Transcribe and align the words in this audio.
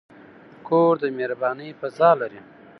کور 0.67 0.93
د 1.01 1.05
مهربانۍ 1.17 1.69
فضاء 1.79 2.13
لري. 2.21 2.41